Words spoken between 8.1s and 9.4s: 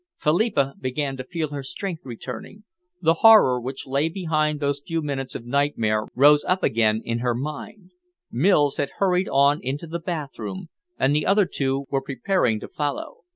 Mills had hurried